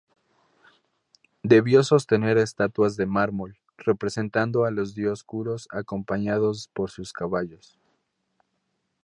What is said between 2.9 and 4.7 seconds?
de mármol representando